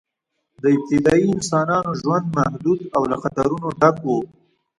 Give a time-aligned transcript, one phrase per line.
[0.61, 4.07] د ابتدایي انسانانو ژوند محدود او له خطرونو ډک و.